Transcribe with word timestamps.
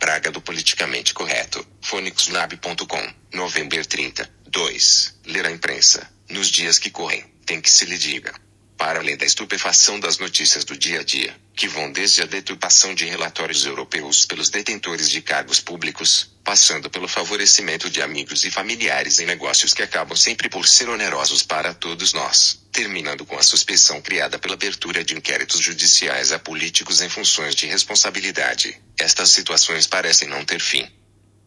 praga 0.00 0.30
do 0.30 0.40
politicamente 0.40 1.12
correto. 1.12 1.64
Phonixlab.com, 1.82 3.14
novembro 3.34 3.86
30, 3.86 4.28
2. 4.46 5.14
Ler 5.26 5.44
a 5.44 5.50
imprensa. 5.50 6.10
Nos 6.30 6.48
dias 6.48 6.78
que 6.78 6.90
correm, 6.90 7.22
tem 7.44 7.60
que 7.60 7.70
se 7.70 7.84
lhe 7.84 7.98
diga. 7.98 8.34
Para 8.78 9.00
além 9.00 9.14
da 9.14 9.26
estupefação 9.26 10.00
das 10.00 10.16
notícias 10.16 10.64
do 10.64 10.74
dia 10.74 11.00
a 11.00 11.04
dia, 11.04 11.36
que 11.54 11.68
vão 11.68 11.92
desde 11.92 12.22
a 12.22 12.26
deturpação 12.26 12.94
de 12.94 13.04
relatórios 13.04 13.66
europeus 13.66 14.24
pelos 14.24 14.48
detentores 14.48 15.10
de 15.10 15.20
cargos 15.20 15.60
públicos, 15.60 16.30
passando 16.42 16.88
pelo 16.88 17.06
favorecimento 17.06 17.90
de 17.90 18.00
amigos 18.00 18.42
e 18.46 18.50
familiares 18.50 19.18
em 19.18 19.26
negócios 19.26 19.74
que 19.74 19.82
acabam 19.82 20.16
sempre 20.16 20.48
por 20.48 20.66
ser 20.66 20.88
onerosos 20.88 21.42
para 21.42 21.74
todos 21.74 22.14
nós, 22.14 22.59
terminando 22.72 23.26
com 23.26 23.36
a 23.36 23.42
suspeição 23.42 24.00
criada 24.00 24.38
pela 24.38 24.54
abertura 24.54 25.04
de 25.04 25.14
inquéritos 25.14 25.60
judiciais 25.60 26.32
a 26.32 26.38
políticos 26.38 27.00
em 27.00 27.08
funções 27.08 27.54
de 27.54 27.66
responsabilidade. 27.66 28.80
Estas 28.96 29.30
situações 29.30 29.86
parecem 29.86 30.28
não 30.28 30.44
ter 30.44 30.60
fim. 30.60 30.88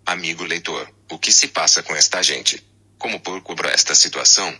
Amigo 0.05 0.43
leitor, 0.43 0.93
o 1.09 1.17
que 1.17 1.31
se 1.31 1.47
passa 1.47 1.81
com 1.81 1.95
esta 1.95 2.21
gente? 2.21 2.63
Como 2.97 3.19
por 3.19 3.41
cobrar 3.41 3.71
esta 3.71 3.95
situação? 3.95 4.53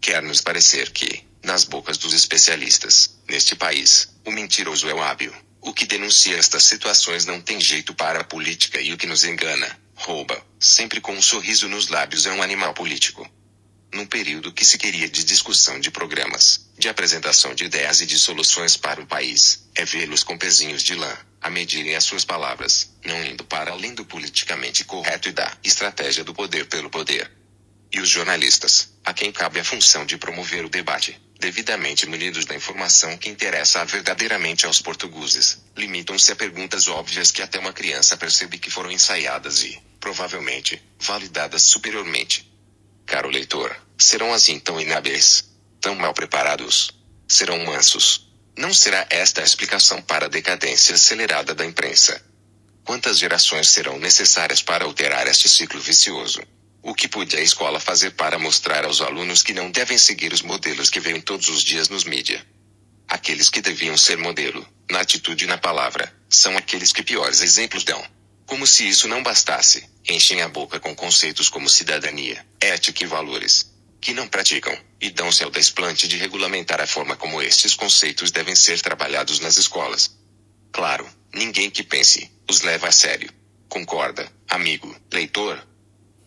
Quer 0.00 0.22
nos 0.22 0.40
parecer 0.40 0.90
que, 0.90 1.24
nas 1.44 1.64
bocas 1.64 1.98
dos 1.98 2.14
especialistas, 2.14 3.18
neste 3.28 3.54
país, 3.54 4.08
o 4.24 4.30
mentiroso 4.30 4.88
é 4.88 4.94
o 4.94 5.02
hábil. 5.02 5.34
O 5.60 5.74
que 5.74 5.84
denuncia 5.84 6.38
estas 6.38 6.64
situações 6.64 7.26
não 7.26 7.40
tem 7.40 7.60
jeito 7.60 7.94
para 7.94 8.20
a 8.20 8.24
política 8.24 8.80
e 8.80 8.92
o 8.94 8.96
que 8.96 9.06
nos 9.06 9.24
engana, 9.24 9.78
rouba, 9.94 10.42
sempre 10.58 11.00
com 11.00 11.12
um 11.12 11.20
sorriso 11.20 11.68
nos 11.68 11.88
lábios 11.88 12.24
é 12.24 12.32
um 12.32 12.42
animal 12.42 12.72
político. 12.72 13.30
Num 13.92 14.06
período 14.06 14.52
que 14.52 14.64
se 14.64 14.78
queria 14.78 15.08
de 15.08 15.24
discussão 15.24 15.80
de 15.80 15.90
programas, 15.90 16.68
de 16.78 16.88
apresentação 16.88 17.54
de 17.54 17.64
ideias 17.64 18.00
e 18.00 18.06
de 18.06 18.16
soluções 18.16 18.76
para 18.76 19.00
o 19.00 19.06
país, 19.06 19.68
é 19.74 19.84
vê-los 19.84 20.22
com 20.22 20.38
pezinhos 20.38 20.84
de 20.84 20.94
lã, 20.94 21.12
a 21.40 21.50
medirem 21.50 21.96
as 21.96 22.04
suas 22.04 22.24
palavras, 22.24 22.88
não 23.04 23.24
indo 23.24 23.42
para 23.42 23.72
além 23.72 23.92
do 23.92 24.04
politicamente 24.04 24.84
correto 24.84 25.28
e 25.28 25.32
da 25.32 25.56
estratégia 25.64 26.22
do 26.22 26.32
poder 26.32 26.66
pelo 26.66 26.88
poder. 26.88 27.32
E 27.92 27.98
os 27.98 28.08
jornalistas, 28.08 28.90
a 29.04 29.12
quem 29.12 29.32
cabe 29.32 29.58
a 29.58 29.64
função 29.64 30.06
de 30.06 30.16
promover 30.16 30.64
o 30.64 30.68
debate, 30.68 31.20
devidamente 31.40 32.06
munidos 32.06 32.44
da 32.44 32.54
informação 32.54 33.16
que 33.16 33.28
interessa 33.28 33.84
verdadeiramente 33.84 34.66
aos 34.66 34.80
portugueses, 34.80 35.58
limitam-se 35.76 36.30
a 36.30 36.36
perguntas 36.36 36.86
óbvias 36.86 37.32
que 37.32 37.42
até 37.42 37.58
uma 37.58 37.72
criança 37.72 38.16
percebe 38.16 38.58
que 38.58 38.70
foram 38.70 38.92
ensaiadas 38.92 39.64
e, 39.64 39.82
provavelmente, 39.98 40.80
validadas 41.00 41.62
superiormente. 41.62 42.48
Caro 43.10 43.28
leitor, 43.28 43.76
serão 43.98 44.32
assim 44.32 44.60
tão 44.60 44.80
inábeis, 44.80 45.42
tão 45.80 45.96
mal 45.96 46.14
preparados? 46.14 46.92
Serão 47.26 47.58
mansos? 47.64 48.30
Não 48.56 48.72
será 48.72 49.04
esta 49.10 49.40
a 49.40 49.44
explicação 49.44 50.00
para 50.00 50.26
a 50.26 50.28
decadência 50.28 50.94
acelerada 50.94 51.52
da 51.52 51.66
imprensa? 51.66 52.24
Quantas 52.84 53.18
gerações 53.18 53.68
serão 53.68 53.98
necessárias 53.98 54.62
para 54.62 54.84
alterar 54.84 55.26
este 55.26 55.48
ciclo 55.48 55.80
vicioso? 55.80 56.40
O 56.84 56.94
que 56.94 57.08
pôde 57.08 57.36
a 57.36 57.40
escola 57.40 57.80
fazer 57.80 58.12
para 58.12 58.38
mostrar 58.38 58.84
aos 58.84 59.00
alunos 59.00 59.42
que 59.42 59.52
não 59.52 59.72
devem 59.72 59.98
seguir 59.98 60.32
os 60.32 60.42
modelos 60.42 60.88
que 60.88 61.00
veem 61.00 61.20
todos 61.20 61.48
os 61.48 61.64
dias 61.64 61.88
nos 61.88 62.04
mídia? 62.04 62.46
Aqueles 63.08 63.50
que 63.50 63.60
deviam 63.60 63.96
ser 63.96 64.18
modelo, 64.18 64.64
na 64.88 65.00
atitude 65.00 65.46
e 65.46 65.48
na 65.48 65.58
palavra, 65.58 66.14
são 66.28 66.56
aqueles 66.56 66.92
que 66.92 67.02
piores 67.02 67.40
exemplos 67.40 67.82
dão. 67.82 68.00
Como 68.50 68.66
se 68.66 68.88
isso 68.88 69.06
não 69.06 69.22
bastasse, 69.22 69.88
enchem 70.08 70.42
a 70.42 70.48
boca 70.48 70.80
com 70.80 70.92
conceitos 70.92 71.48
como 71.48 71.70
cidadania, 71.70 72.44
ética 72.60 73.04
e 73.04 73.06
valores, 73.06 73.72
que 74.00 74.12
não 74.12 74.26
praticam, 74.26 74.76
e 75.00 75.08
dão-se 75.08 75.44
ao 75.44 75.52
desplante 75.52 76.08
de 76.08 76.16
regulamentar 76.16 76.80
a 76.80 76.86
forma 76.86 77.16
como 77.16 77.40
estes 77.40 77.76
conceitos 77.76 78.32
devem 78.32 78.56
ser 78.56 78.80
trabalhados 78.80 79.38
nas 79.38 79.56
escolas. 79.56 80.18
Claro, 80.72 81.08
ninguém 81.32 81.70
que 81.70 81.84
pense, 81.84 82.28
os 82.50 82.62
leva 82.62 82.88
a 82.88 82.92
sério. 82.92 83.32
Concorda, 83.68 84.28
amigo, 84.48 84.96
leitor? 85.12 85.64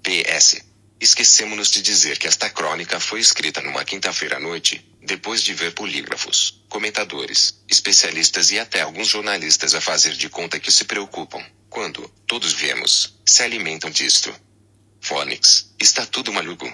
PS. 0.02 0.64
Esquecemos-nos 1.02 1.70
de 1.70 1.82
dizer 1.82 2.18
que 2.18 2.28
esta 2.28 2.50
crônica 2.50 3.02
foi 3.02 3.20
escrita 3.20 3.60
numa 3.60 3.84
quinta-feira 3.84 4.38
à 4.38 4.40
noite, 4.40 4.82
depois 5.02 5.44
de 5.44 5.54
ver 5.54 5.74
polígrafos, 5.74 6.64
comentadores, 6.70 7.62
especialistas 7.68 8.50
e 8.52 8.60
até 8.60 8.80
alguns 8.80 9.10
jornalistas 9.10 9.76
a 9.76 9.82
fazer 9.82 10.14
de 10.14 10.30
conta 10.30 10.58
que 10.58 10.72
se 10.72 10.86
preocupam, 10.86 11.46
quando, 11.74 12.08
todos 12.28 12.54
vemos, 12.54 13.20
se 13.26 13.42
alimentam 13.42 13.90
disto. 13.90 14.32
Fônix, 15.02 15.74
está 15.80 16.06
tudo 16.06 16.32
maluco. 16.32 16.72